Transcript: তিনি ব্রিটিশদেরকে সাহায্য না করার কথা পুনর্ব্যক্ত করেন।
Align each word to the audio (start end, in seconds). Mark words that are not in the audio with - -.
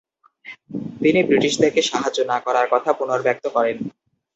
তিনি 1.01 1.19
ব্রিটিশদেরকে 1.23 1.81
সাহায্য 1.89 2.19
না 2.31 2.37
করার 2.45 2.67
কথা 2.73 2.91
পুনর্ব্যক্ত 2.93 3.45
করেন। 3.55 3.77